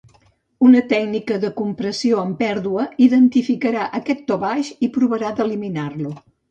[0.67, 6.21] Una tècnica de compressió amb pèrdua identificarà aquest to baix i provarà d'eliminar-lo.